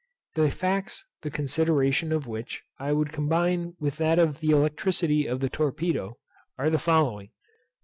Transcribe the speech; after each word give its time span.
The 0.33 0.49
facts, 0.49 1.05
the 1.21 1.29
consideration 1.29 2.11
of 2.11 2.25
which 2.25 2.63
I 2.79 2.91
would 2.91 3.11
combine 3.13 3.75
with 3.79 3.97
that 3.97 4.17
of 4.17 4.39
the 4.39 4.49
electricity 4.49 5.27
of 5.27 5.41
the 5.41 5.49
torpedo, 5.49 6.17
are 6.57 6.71
the 6.71 6.79
following. 6.79 7.29